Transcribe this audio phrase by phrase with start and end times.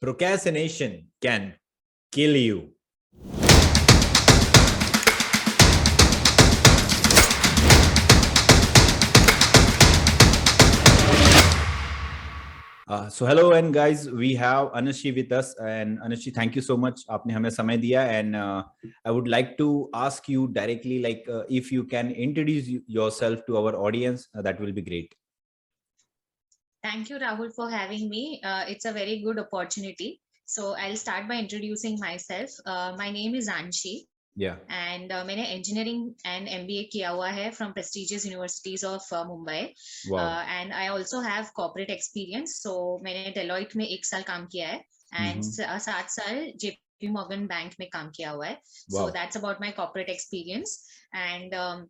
[0.00, 1.54] procrastination can
[2.10, 2.72] kill you.
[12.88, 15.54] Uh, so hello and guys we have anushi with us.
[15.60, 17.06] And anushi thank you so much.
[17.06, 18.02] Aapne hame samay diya.
[18.08, 18.64] And uh,
[19.04, 23.58] i would like to ask you directly like uh, if you can introduce yourself to
[23.58, 25.14] our audience that will be great.
[26.83, 28.41] Thank you, Rahul, for having me.
[28.43, 30.21] Uh, it's a very good opportunity.
[30.45, 32.51] So I'll start by introducing myself.
[32.65, 33.95] Uh, my name is Anshi
[34.37, 34.57] Yeah.
[34.69, 39.61] and uh, मैंने engineering and MBA किया हुआ है from prestigious universities of uh, Mumbai.
[40.09, 40.19] Wow.
[40.23, 42.55] Uh, and I also have corporate experience.
[42.65, 44.81] So मैंने Deloitte में एक साल काम किया है
[45.23, 45.43] and Mhm.
[45.43, 48.57] स- uh, सात साल JP Morgan Bank में काम किया हुआ है.
[48.89, 49.09] So Wow.
[49.17, 50.75] that's about my corporate experience.
[51.23, 51.87] And um,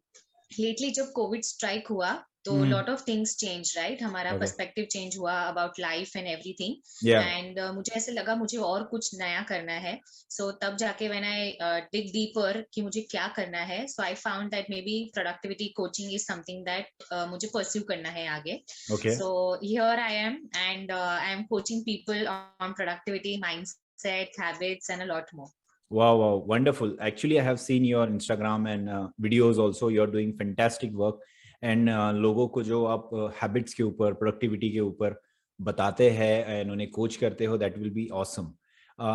[0.59, 2.13] lately जब COVID strike हुआ
[2.44, 4.92] तो lot of things change right हमारा पर्सपेक्टिव okay.
[4.92, 9.72] चेंज हुआ about life and everything and मुझे ऐसे लगा मुझे और कुछ नया करना
[9.86, 11.50] है सो so, तब जाके व्हेन आई
[11.92, 16.24] डिग डीपर कि मुझे क्या करना है so I found that maybe productivity coaching is
[16.24, 18.60] something that मुझे परस्यू करना है आगे
[18.90, 19.30] so
[19.64, 25.58] here I am and I am coaching people on productivity mindset habits and lot more
[25.90, 26.90] Wow, wow, wonderful.
[27.00, 29.88] Actually, I have seen your Instagram and uh, videos also.
[29.88, 31.16] You're doing fantastic work.
[31.62, 33.10] Uh, लोगों को जो आप
[33.42, 35.20] habits के ऊपर productivity के ऊपर
[35.60, 38.52] बताते हैं एंड उन्हें कोच करते हो दैट विल बी ऑसम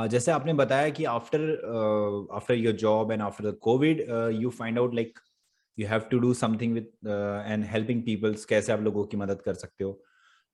[0.08, 1.42] जैसे आपने बताया कि after
[2.34, 4.06] after your job and after the COVID
[4.42, 5.20] you find out like
[5.80, 6.92] you have to do something with
[7.48, 10.02] and helping peoples कैसे आप लोगों की मदद कर सकते हो?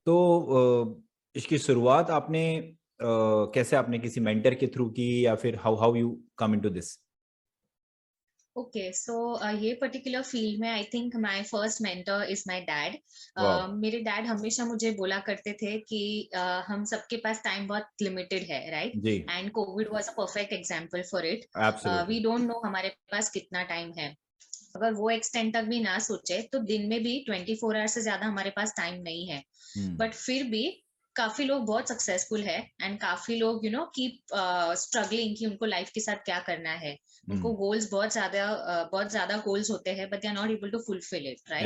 [0.06, 0.16] तो
[0.58, 1.04] uh,
[1.36, 5.96] इसकी शुरुआत आपने uh, कैसे आपने किसी मेंटर के थ्रू की या फिर how how
[5.96, 6.98] you come into this
[8.56, 9.14] okay so
[9.44, 12.98] uh, ये पर्टिकुलर फ़ील्ड में I think my first mentor is my dad
[13.74, 18.44] मेरे डैड हमेशा मुझे बोला करते थे कि uh, हम सबके पास टाइम बहुत लिमिटेड
[18.44, 21.46] है right and COVID was a perfect example for it
[22.08, 24.16] we don't know हमारे पास कितना टाइम है।
[24.76, 28.02] अगर वो एक्सटेंड तक भी ना सोचे तो दिन में भी ट्वेंटी फोर आवर्स से
[28.02, 29.44] ज़्यादा हमारे पास टाइम नहीं है।
[29.78, 30.20] हम्म। But hmm.
[30.20, 30.84] फिर भी
[31.22, 34.36] काफ़ी लोग बहुत सक्सेसफुल है एंड काफ़ी लोग यू नो कीप
[34.84, 39.12] स्ट्रगलिंग कि उनको लाइफ के साथ क्या करना है। उनको गोल्स बहुत ज़्यादा uh, बहुत
[39.12, 41.66] ज़्यादा गोल्स होते हैं but they are not able to fulfil it right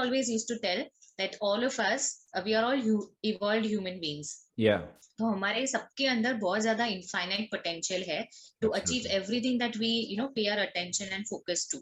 [0.00, 0.84] always used to tell
[1.18, 4.32] that all of us uh, we are all hu- evolved human beings.
[4.58, 4.86] Yeah.
[5.18, 8.20] तो हमारे सबके अंदर बहुत ज़्यादा इनफाइनाइट पोटेंशियल है
[8.62, 11.78] to achieve everything that we you know pay our attention and focus to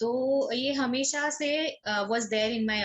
[0.00, 0.10] तो
[0.52, 1.50] ये हमेशा से
[2.10, 2.82] was there in my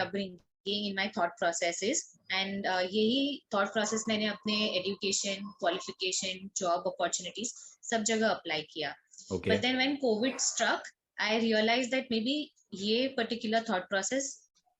[0.59, 7.53] upbringing in my thought processes and यही थॉट प्रोसेस मैंने अपने एजुकेशन क्वालिफिकेशन जॉब अपॉर्चुनिटीज़
[7.91, 8.95] सब जगह अप्लाई किया
[9.31, 10.81] okay But then when COVID struck,
[11.19, 12.35] I realized that maybe
[12.73, 14.29] ये particular thought process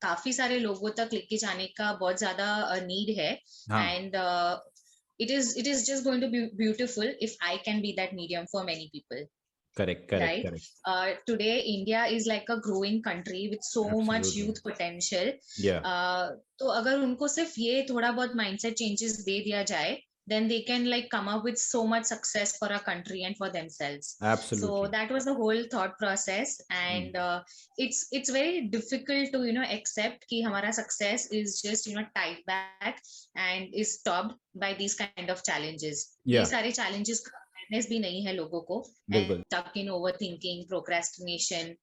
[0.02, 3.32] काफ़ी सारे लोगों तक लेके जाने का बहुत ज़्यादा नीड है
[3.70, 4.60] हाँ and uh,
[5.20, 8.48] it is it is just going to be beautiful if I can be that medium
[8.54, 9.26] for many people.
[9.77, 10.45] correct correct right.
[10.47, 14.41] correct Uh, today India is like a growing country with so much Absolutely.
[14.41, 15.31] youth potential.
[15.69, 16.27] yeah Uh,
[16.59, 19.95] तो अगर उनको सिर्फ ये थोड़ा बहुत mindset changes दे दिया जाए
[20.33, 23.49] then they can like come up with so much success for our country and for
[23.57, 24.07] themselves.
[24.23, 27.41] absolutely so that was the whole thought process and uh,
[27.87, 32.07] it's it's very difficult to you know accept कि हमारा success is just you know
[32.21, 33.03] tied back
[33.49, 37.23] and is stopped by these kind of challenges ये yeah सारे challenges
[37.69, 38.81] का awareness भी नहीं है लोगों को
[39.11, 41.77] बिल्कुल and stuck in overthinking procrastination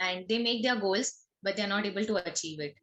[0.00, 1.12] and they make their goals
[1.42, 2.74] but they're not able to achieve it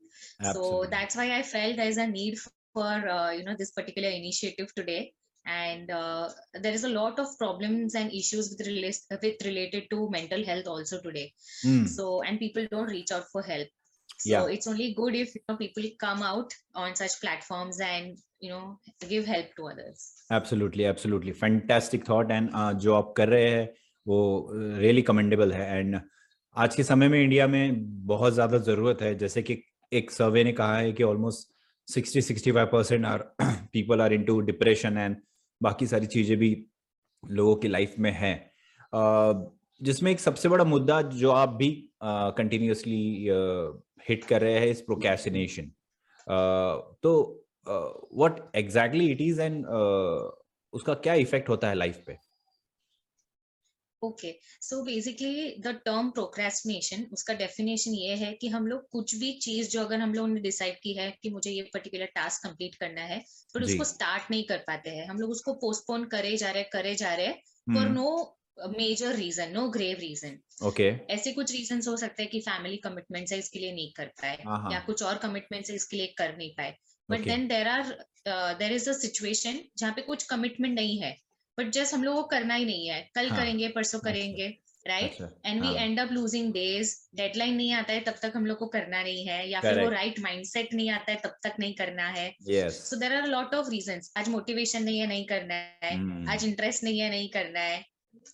[0.41, 4.09] so absolutely that's why i felt there's a need for uh, you know this particular
[4.09, 5.13] initiative today
[5.46, 6.29] and uh,
[6.62, 10.68] there is a lot of problems and issues with, rela- with related to mental health
[10.68, 11.85] also today Hmm.
[11.85, 13.68] so and people don't reach out for help
[14.18, 14.47] so Yeah.
[14.56, 18.78] it's only good if you know, people come out on such platforms and you know
[19.09, 20.01] give help to others.
[20.33, 23.69] Absolutely absolutely fantastic thought and जो आप कर रहे हैं,
[24.06, 25.78] वो really commendable है.
[25.78, 26.01] And
[26.56, 29.15] आज के समय में इंडिया में बहुत ज़्यादा ज़रूरत है.
[29.19, 29.62] जैसे कि
[29.93, 31.49] एक सर्वे ने कहा है कि almost
[31.89, 35.16] 60 65 percent are people are into depression and
[35.60, 36.51] बाकी सारी चीज़ें भी
[37.22, 38.34] लोगों की लाइफ में है.
[39.81, 41.71] जिसमें एक सबसे बड़ा मुद्दा जो आप भी
[42.39, 43.03] कंटिन्यूअसली
[44.09, 45.71] हिट कर रहे हैं इस प्रोकेस्टिनेशन
[47.03, 47.13] तो
[47.66, 49.66] what exactly it is and
[50.72, 52.16] उसका क्या इफ़ेक्ट होता है लाइफ पे?
[54.03, 54.30] Okay
[54.62, 59.68] so basically the term procrastination उसका डेफिनेशन ये है कि हम लोग कुछ भी चीज़
[59.71, 63.03] जो अगर हम लोगों ने डिसाइड की है कि मुझे ये पर्टिकुलर टास्क कंप्लीट करना
[63.10, 63.18] है
[63.54, 66.95] बट उसको स्टार्ट नहीं कर पाते हैं। हम लोग उसको पोस्टपोन करे जा रहे करे
[66.95, 67.33] जा रहे
[67.74, 68.09] for no
[68.78, 73.33] major reason no grave reason okay ऐसे कुछ रीजन हो सकते हैं कि फैमिली कमिटमेंट
[73.33, 76.07] है इसके लिए नहीं कर पाए हाँ, हाँ। या कुछ और कमिटमेंट है इसके लिए
[76.18, 76.74] कर नहीं पाए।
[77.10, 81.16] But then there are there is a situation जहाँ पे कुछ कमिटमेंट नहीं है।
[81.59, 84.59] बट जस्ट हम लोग को करना ही नहीं है। कल हाँ, करेंगे परसों अच्छा, करेंगे
[84.86, 85.16] right
[85.47, 88.66] and we end up losing days deadline नहीं आता है तब तक हम लोग को
[88.66, 89.89] करना नहीं है। या फिर वो.
[89.89, 92.34] राइट माइंडसेट नहीं आता है तब तक नहीं करना है।
[92.71, 96.45] So there are lot of reason आज मोटिवेशन नहीं है नहीं करना है। हम्म, आज
[96.45, 97.84] इंटरेस्ट नहीं है नहीं करना है।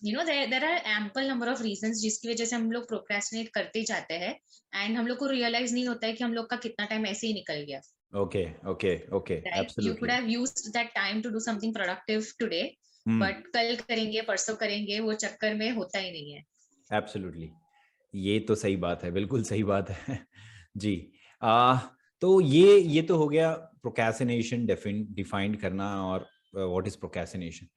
[0.05, 3.83] You know there are ample number of reason जिसकी वजह से हम लोग प्रोक्रेस्टिनेट करते
[3.83, 4.33] जाते हैं।
[4.73, 7.27] एंड हम लोग को रियलाइज़ नहीं होता है कि हम लोग का कितना टाइम ऐसे
[7.27, 7.81] ही निकल गया।
[8.13, 9.73] Okay, okay, okay, right?
[9.77, 14.21] You could have used that time to do something productive today Hmm, but कल करेंगे
[14.21, 16.43] परसों करेंगे वो चक्कर में होता ही नहीं है।
[17.01, 17.47] Absolutely.
[18.15, 20.25] ये तो सही बात है बिल्कुल सही बात है।
[20.77, 21.11] जी
[21.41, 21.75] आ,
[22.21, 24.65] तो ये ये तो हो गया प्रोकैसिनेशन
[25.15, 27.67] डिफाइन करना और व्हाट इज़ प्रोकैसिनेशन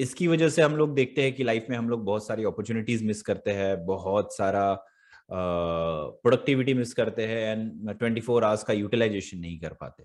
[0.00, 3.04] इसकी वजह से हम लोग देखते हैं कि लाइफ में हम लोग बहुत सारी अपॉर्चुनिटीज़
[3.04, 4.84] मिस करते हैं बहुत सारा
[5.30, 10.04] प्रोडक्टिविटी मिस करते हैं एंड ट्वेंटी फोर आवर्स का यूटिलाइजेशन नहीं कर पाते।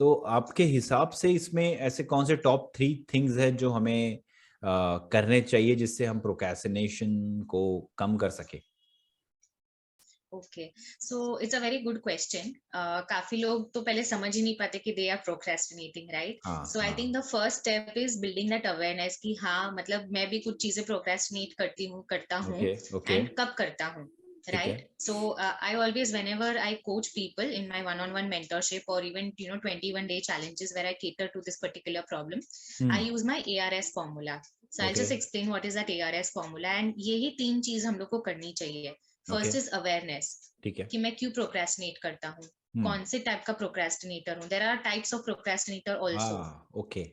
[0.00, 5.10] तो आपके हिसाब से इसमें ऐसे कौन से टॉप थ्री थिंग्स है जो हमें uh,
[5.12, 8.60] करने चाहिए जिससे हम प्रोकैसिनेशन को कम कर सके?
[10.32, 12.52] Okay so it's a very good question
[13.10, 16.92] काफ़ी लोग तो पहले समझ ही नहीं पाते कि they are procrastinating right so I
[16.92, 20.84] think the first step is building that awareness कि हाँ मतलब मैं भी कुछ चीज़ें
[20.84, 24.04] प्रोक्रेस्टिनेट करती हूँ करता हूँ ओके ओके एंड कब करता है।
[24.54, 29.32] Right so uh, i always whenever i coach people in my one-on-one mentorship or even
[29.38, 32.40] you know 21 day challenges where i cater to this particular problem
[32.78, 32.90] hmm.
[32.90, 34.40] i hmm use my ars formula
[34.70, 34.88] so okay.
[34.88, 38.18] i'll just explain what is that ars formula and यही तीन चीज़ हम लोग को
[38.30, 40.26] करनी चाहिए okay first is awareness
[40.64, 44.48] ठीक है कि मैं क्यों प्रोक्रेस्टिनेट करता हूँ हम्म कौन से टाइप का प्रोक्रेस्टिनेटर हूँ
[44.48, 47.04] there are types of procrastinator also हाँ ओके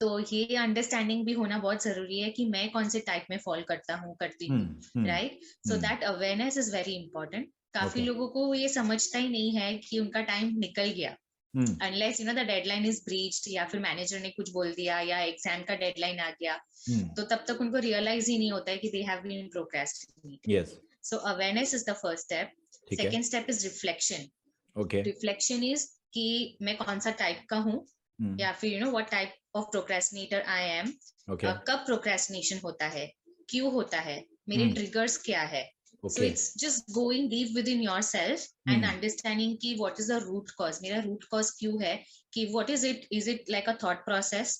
[0.00, 3.62] तो ये अंडरस्टैंडिंग भी होना बहुत ज़रूरी है कि मैं कौन से टाइप में फॉल
[3.68, 8.52] करता हूँ करती हूँ right so that awareness is very important काफ़ी ओके लोगों को
[8.54, 11.16] ये समझता ही नहीं है कि उनका टाइम निकल गया।
[11.54, 15.18] Unless you know the deadline is breached या फिर मैनेजर ने कुछ बोल दिया या
[15.22, 18.78] एग्ज़ाम का डेडलाइन आ गया हम्म। तो तब तक उनको रियलाइज़ ही नहीं होता है
[18.78, 22.52] कि they have been procrastinating so awareness is the first step
[22.92, 24.28] second step is reflection
[24.76, 26.26] okay reflection is कि
[26.62, 27.78] मैं कौन सा टाइप का हूँ
[28.18, 30.92] हम्म। या फिर you know what type of procrastinator I am
[31.30, 33.06] कब प्रोक्रेस्टिनेशन होता है
[33.50, 35.66] क्यों होता है मेरे हम्म ट्रिगर्स क्या है
[36.02, 40.18] so okay it's just going deep within yourself and hmm understanding ki what is the
[40.26, 41.94] root cause मेरा root cause क्यों है
[42.34, 44.52] कि what is it is it like a thought process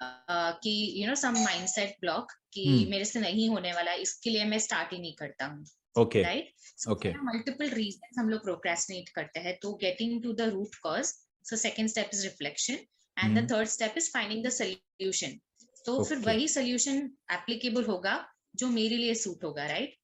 [0.00, 4.30] uh, कि you know some mindset block कि हम्म मेरे से नहीं होने वाला इसके
[4.30, 5.64] लिए मैं start ही नहीं करता हूँ
[5.98, 10.78] okay right okay there are हम लोग procrastinate करते हैं तो getting to the root
[10.86, 11.14] cause
[11.44, 12.84] so second step is reflection
[13.16, 15.38] and the third step is finding the solution
[15.86, 16.96] तो फिर वही सोल्यूशन
[17.32, 18.14] एप्लीकेबल होगा
[18.56, 20.02] जो मेरे लिए सूट होगा राइट right?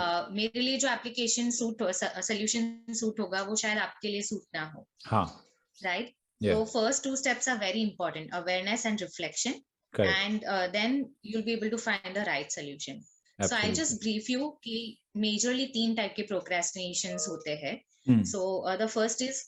[0.00, 4.64] uh, मेरे लिए जो एप्लीकेशन सूट सोल्यूशन सूट होगा वो शायद आपके लिए सूट ना
[4.74, 4.86] हो।
[5.78, 9.54] राइट तो first two steps are very important awareness and reflection
[9.94, 10.40] and
[10.72, 13.00] then you'll be able to find the right solution
[13.38, 14.78] so I just brief you की
[15.24, 18.42] मेजरली तीन टाइप के प्रोग्रेस्टिनेशन होते हैं। So
[18.76, 19.42] the first is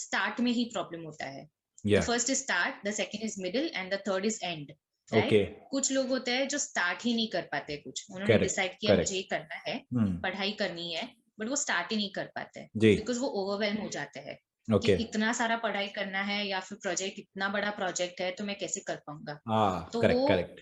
[0.00, 1.48] start में ही problem होता है।
[1.84, 4.72] या the first is start the second is middle and the third is end
[5.08, 5.32] right?
[5.70, 9.16] कुछ लोग होते हैं जो स्टार्ट ही नहीं कर पाते कुछ। उन्होंने डिसाइड किया मुझे
[9.16, 11.08] ये करना है हम्म। पढ़ाई करनी है
[11.40, 14.38] बट वो स्टार्ट ही नहीं कर पाते बिकॉज़ वो ओवरवेलम हो जाते हैं
[14.68, 18.58] कि इतना सारा पढ़ाई करना है या फिर प्रोजेक्ट इतना बड़ा प्रोजेक्ट है तो मैं
[18.58, 19.38] कैसे कर पाऊँगा?
[19.48, 20.60] हाँ तो करेक्ट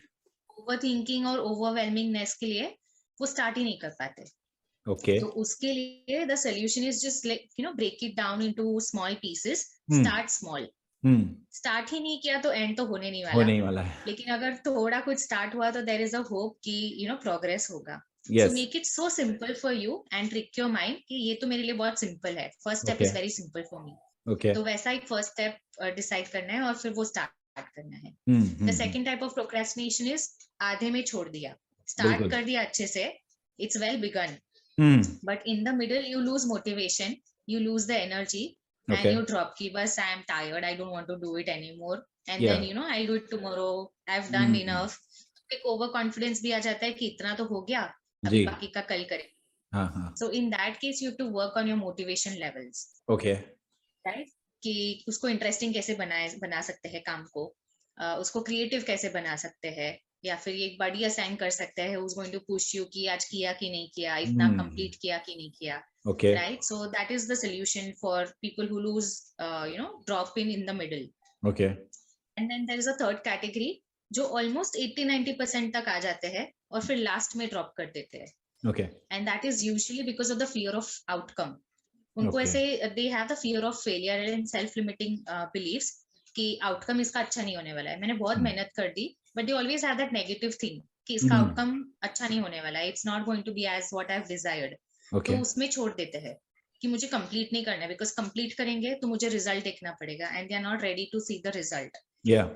[0.51, 2.75] वो ओवर थिंकिंग और ओवरवेलमिंगनेस के लिए
[3.21, 4.25] वो स्टार्ट ही नहीं कर पाते।
[4.87, 8.79] ओके तो उसके लिए the solution is just like you know break it down into
[8.81, 10.69] small pieces start small
[11.05, 14.33] start ही नहीं किया तो एंड तो होने नहीं हो वाला नहीं वाला है। लेकिन
[14.35, 18.01] अगर थोड़ा कुछ स्टार्ट हुआ तो देर इज़ अ होप कि यू नो प्रोग्रेस होगा।
[18.31, 21.73] Make it so simple for you and trick your mind कि ये तो मेरे लिए
[21.75, 25.33] बहुत सिंपल है। First step is very simple for me okay तो वैसा एक फ़र्स्ट
[25.33, 29.23] स्टेप डिसाइड करना है और फिर वो स्टार्ट करना है। हम्म the hmm second type
[29.23, 30.29] of procrastination is
[30.63, 31.55] आधे में छोड़ दिया।
[31.89, 33.05] स्टार्ट कर दिया अच्छे से।
[33.59, 34.37] It's well begun
[34.79, 35.03] hmm.
[35.25, 37.15] But in the middle you lose motivation
[37.49, 38.45] you lose the energy
[38.89, 42.07] okay you drop की बस I am tired I don't want to do it anymore
[42.29, 44.99] and या then you know I do it tomorrow I have done hmm enough
[45.53, 47.95] एक over confidence भी आ जाता है कि इतना तो हो गया
[48.25, 52.31] जी। बाकी का कल करें। So in that case you to work on your motivation
[52.31, 53.35] levels okay
[54.05, 54.29] right
[54.63, 57.57] कि उसको इंटरेस्टिंग कैसे बनाए बना सकते हैं काम को?
[58.03, 59.99] uh, उसको क्रिएटिव कैसे बना सकते हैं?
[60.25, 63.25] या फिर एक बड़ी असाइन कर सकता है उस गोइंग टू पुश यू कि आज
[63.25, 65.03] किया कि नहीं किया इतना कंप्लीट hmm.
[65.03, 65.77] किया कि नहीं किया
[66.09, 70.67] right so that is the solution for people who lose you know drop in in
[70.67, 71.09] the middle
[71.49, 71.65] okay
[72.39, 76.53] and then there is a third category जो ऑलमोस्ट 80 90% तक आ जाते हैं
[76.73, 78.33] और फिर लास्ट में ड्रॉप कर देते हैं।
[78.71, 81.57] Okay and that is usually because of the fear of outcome
[82.17, 82.49] उनको okay.
[82.49, 87.43] ऐसे they have the fear of failure and self limiting beliefs कि आउटकम इसका अच्छा
[87.43, 88.45] नहीं होने वाला है। मैंने बहुत hmm.
[88.45, 92.29] मेहनत कर दी but they always have that negative thing कि इसका हम्म। आउटकम अच्छा
[92.29, 94.75] नहीं होने वाला है। It's not going to be as what I have desired
[95.27, 96.37] तो उसमें छोड़ देते हैं
[96.83, 100.49] कि मुझे कंप्लीट नहीं करना है बिकॉज़ कंप्लीट करेंगे तो मुझे रिज़ल्ट देखना पड़ेगा and
[100.49, 101.97] they are not ready to see the result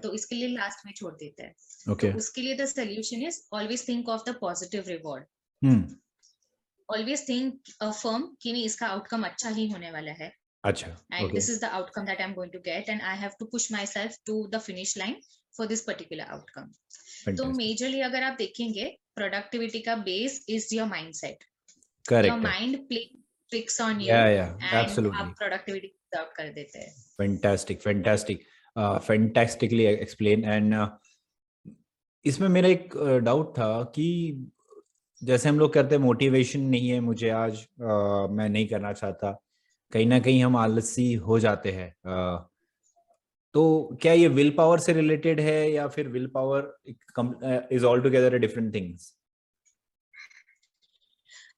[0.02, 3.40] तो इसके लिए लास्ट में छोड़ देते हैं। ओके तो उसके लिए the solution is
[3.54, 5.24] always think of the positive reward
[5.62, 5.96] hmm
[6.88, 10.32] always think a firm कि नहीं इसका आउटकम अच्छा ही होने वाला है।
[10.64, 13.34] अच्छा and okay this is the outcome that i'm going to get and i have
[13.40, 15.16] to push myself to the finish line
[15.58, 16.68] for this particular outcome.
[17.38, 23.00] तो majorly अगर आप देखेंगे प्रोडक्टिविटी का base is your mindset your correct mind play
[23.50, 26.92] tricks on you आप productivity कर देते हैं.
[27.18, 28.44] Fantastic fantastic
[28.78, 30.74] fantastically explain and
[32.24, 34.06] इसमें मेरा एक डाउट था कि
[35.22, 39.30] जैसे हम लोग करते हैं मोटिवेशन नहीं है मुझे आज uh, मैं नहीं करना चाहता।
[39.92, 42.53] कहीं ना कहीं हम आलसी हो जाते हैं uh,
[43.54, 43.62] तो
[44.02, 48.74] क्या ये विल पावर से रिलेटेड है या फिर will power is all together different
[48.74, 49.12] things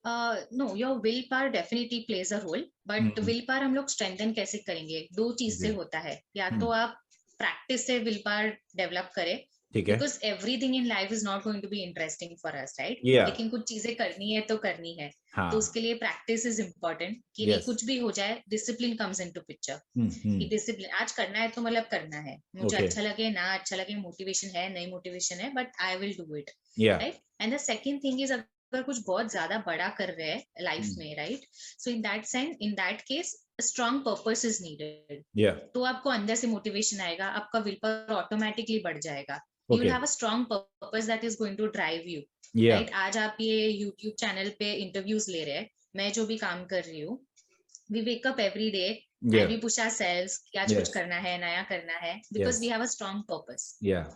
[0.06, 3.18] no your will power definitely plays a role but.
[3.18, 6.68] Will power हम लोग स्ट्रेंथन कैसे करेंगे दो चीज़ से होता है या हम्म। तो
[6.70, 6.96] आप
[7.40, 9.36] प्रैक्टिस से विल पावर डेवलप करें
[9.74, 13.00] ठीक है। Because everything in life is not going to be interesting for us right
[13.04, 17.16] लेकिन कुछ चीज़ें करनी है तो करनी है। हाँ। तो उसके लिए प्रैक्टिस इज़ इम्पोर्टेंट
[17.36, 17.64] कि Yes.
[17.64, 21.48] कुछ भी हो जाए discipline comes into picture hmm, hmm, कि डिसिप्लिन आज करना है
[21.48, 22.84] तो मतलब करना है। मुझे Okay.
[22.84, 26.50] अच्छा लगे ना अच्छा लगे मोटिवेशन है नहीं मोटिवेशन है but I will do it
[26.76, 30.84] right and the second thing is अगर कुछ बहुत ज़्यादा बड़ा कर रहे हैं लाइफ
[30.84, 30.98] Hmm.
[30.98, 35.22] में right so in that sense in that case strong purpose is needed
[35.74, 39.38] तो आपको अंदर से मोटिवेशन आएगा आपका विल पावर ऑटोमेटिकली बढ़ जाएगा।
[39.70, 42.20] You will have a strong purpose that is going to drive you
[42.64, 46.36] yeah right आज आप ये यूट्यूब चैनल पे इंटरव्यूज़ ले रहे हैं मैं जो भी
[46.38, 47.18] काम कर रही हूँ
[47.92, 48.86] we wake up every day
[49.24, 50.74] and we push ourselves कि आज.
[50.74, 52.60] कुछ करना है नया करना है because.
[52.60, 54.06] We have a strong purpose yeah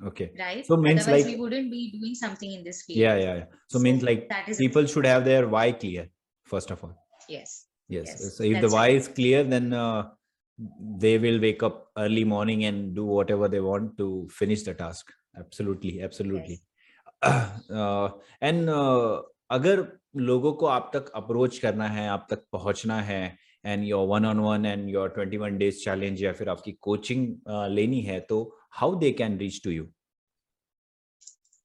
[0.00, 3.20] okay right So means otherwise like- we wouldn't be doing something in this field yeah
[3.20, 3.46] yeah, yeah.
[3.74, 6.02] so so means like that is people should have their why clear
[6.46, 6.90] first of all
[7.34, 7.54] yes
[7.94, 8.98] yes, Yes, so if the why right.
[9.02, 10.02] is clear then uh,
[10.58, 15.12] they will wake up early morning and do whatever they want to finish the task
[15.36, 16.60] absolutely absolutely
[17.22, 18.10] uh,
[18.40, 19.86] and uh, अगर
[20.16, 23.22] लोगों को आप तक approach करना है आप तक पहुँचना है
[23.66, 27.26] and your one on one and your twenty one days challenge या फिर आपकी कोचिंग
[27.74, 28.40] लेनी है तो
[28.80, 29.86] how they can reach to you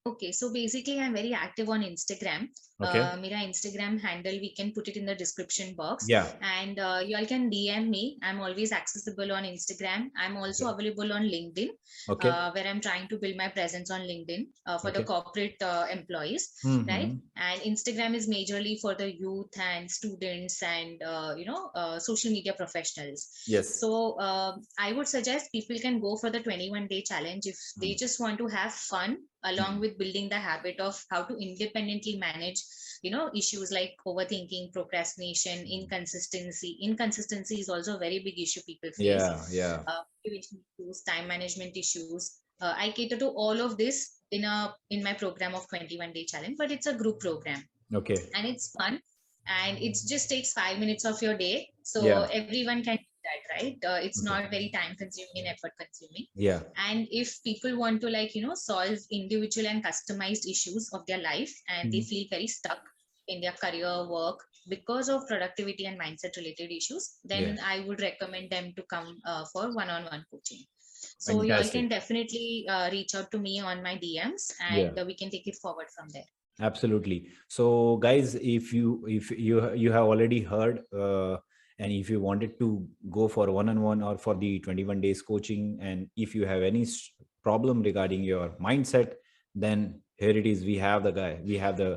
[0.05, 2.47] okay so basically i'm very active on instagram.
[2.83, 2.97] Okay.
[2.99, 6.05] Uh, mera instagram handle we can put it in the description box.
[6.09, 6.25] Yeah.
[6.41, 8.17] And uh, you all can dm me.
[8.23, 10.09] I'm always accessible on instagram.
[10.19, 10.73] I'm also Okay.
[10.87, 11.69] available on linkedin
[12.09, 12.29] okay.
[12.29, 15.85] uh, where i'm trying to build my presence on linkedin uh, for the corporate uh,
[15.97, 16.87] employees Mhm.
[16.87, 17.11] right?
[17.35, 22.31] And instagram is majorly for the youth and students and uh, you know uh, social
[22.31, 23.27] media professionals.
[23.45, 23.79] Yes.
[23.79, 23.91] So
[24.79, 27.99] i would suggest people can go for the 21 day challenge if they Mm.
[28.05, 32.63] just want to have fun along with building the habit of how to independently manage
[33.01, 36.77] you know issues like overthinking procrastination inconsistency.
[36.81, 39.05] Inconsistency is also a very big issue people face.
[39.05, 39.83] Yeah yeah.
[39.87, 42.39] Uh, issues, time management issues.
[42.61, 46.25] Uh, I cater to all of this in a in my program of 21 day
[46.25, 47.63] challenge, but it's a group program.
[47.93, 48.17] Okay.
[48.35, 49.01] And it's fun
[49.47, 52.27] and it just takes five minutes of your day, so Yeah.
[52.31, 52.99] everyone can
[53.61, 53.77] right?
[53.85, 54.29] Uh, it's Okay.
[54.29, 56.25] not very time consuming and effort consuming.
[56.35, 61.05] yeah And if people want to like you know solve individual and customized issues of
[61.07, 62.09] their life and they Mhm.
[62.11, 62.81] feel very stuck
[63.27, 64.39] in their career work
[64.69, 67.65] because of productivity and mindset related issues then Yeah.
[67.73, 70.63] i would recommend them to come uh, for one-on-one coaching
[71.25, 75.01] so you all can definitely uh, reach out to me on my dms and Yeah.
[75.01, 76.29] uh, we can take it forward from there
[76.69, 81.37] absolutely so guys if you if you you have already heard uh,
[81.81, 82.67] and if you wanted to
[83.17, 86.85] go for one-on-one or for the 21 days coaching and if you have any
[87.43, 89.15] problem regarding your mindset
[89.55, 91.91] then here it is we have the guy we have the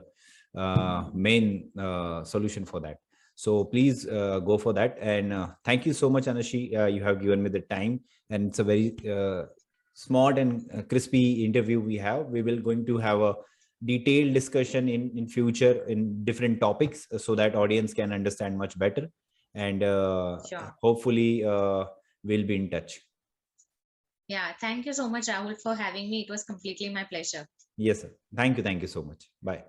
[0.54, 2.98] uh, main uh, solution for that.
[3.34, 4.96] So please uh, go for that.
[5.00, 6.76] And uh, thank you so much anashi.
[6.76, 8.00] Uh, you have given me the time
[8.30, 9.46] and it's a very uh,
[9.94, 12.26] smart and crispy interview we have.
[12.26, 13.34] We will going to have a
[13.84, 19.10] detailed discussion in in future in different topics so that audience can understand much better
[19.54, 20.74] and uh, Sure.
[20.82, 21.84] hopefully uh,
[22.22, 23.00] we'll be in touch.
[24.28, 26.22] Yeah thank you so much rahul for having me.
[26.26, 27.46] It was completely my pleasure.
[27.76, 28.12] Yes sir.
[28.34, 29.30] Thank you thank you so much.
[29.42, 29.64] Bye